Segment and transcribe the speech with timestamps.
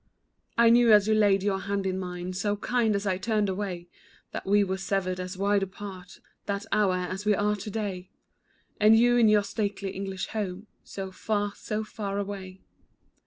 [0.57, 3.87] I knew as you laid your hand in mine, So kind as I turned away,
[4.31, 8.09] That we were severed as wide apart, That hour, as we are to day,
[8.79, 12.61] And you in your stately English home, So far, so far away.